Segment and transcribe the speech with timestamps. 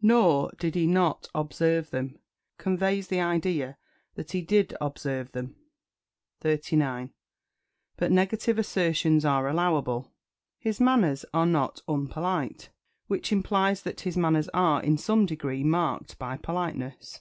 [0.00, 2.18] "Nor did he not observe them,"
[2.56, 3.76] conveys the idea
[4.14, 5.56] that he did observe them.
[6.40, 7.12] 39.
[7.98, 10.10] But negative assertions are allowable.
[10.58, 12.70] "His manners are not unpolite,"
[13.08, 17.20] which implies that his manners are, in some degree, marked by politeness.